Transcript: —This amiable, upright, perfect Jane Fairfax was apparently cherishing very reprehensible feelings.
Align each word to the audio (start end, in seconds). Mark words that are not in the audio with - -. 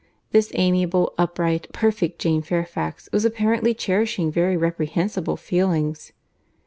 —This 0.31 0.51
amiable, 0.55 1.13
upright, 1.19 1.67
perfect 1.73 2.17
Jane 2.17 2.41
Fairfax 2.41 3.07
was 3.13 3.23
apparently 3.23 3.75
cherishing 3.75 4.31
very 4.31 4.57
reprehensible 4.57 5.37
feelings. 5.37 6.11